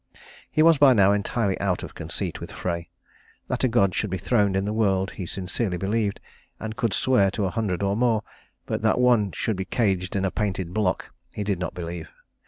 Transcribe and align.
He 0.49 0.63
was 0.63 0.79
by 0.79 0.93
now 0.93 1.11
entirely 1.13 1.59
out 1.59 1.83
of 1.83 1.93
conceit 1.93 2.39
with 2.41 2.51
Frey. 2.51 2.89
That 3.45 3.63
a 3.63 3.67
god 3.67 3.93
should 3.93 4.09
be 4.09 4.17
throned 4.17 4.55
in 4.55 4.65
the 4.65 4.73
world 4.73 5.11
he 5.11 5.27
sincerely 5.27 5.77
believed 5.77 6.19
and 6.59 6.75
could 6.75 6.95
swear 6.95 7.29
to 7.29 7.45
a 7.45 7.51
hundred 7.51 7.83
or 7.83 7.95
more; 7.95 8.23
but 8.65 8.81
that 8.81 8.99
one 8.99 9.31
should 9.31 9.57
be 9.57 9.65
caged 9.65 10.15
in 10.15 10.25
a 10.25 10.31
painted 10.31 10.73
block 10.73 11.11
he 11.35 11.43
did 11.43 11.59
not 11.59 11.75
believe. 11.75 12.09